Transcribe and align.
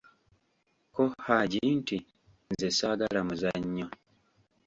Ko 0.93 1.03
Haji 1.25 1.59
nti:"nze 1.79 2.67
saagala 2.77 3.19
muzanyo" 3.27 3.87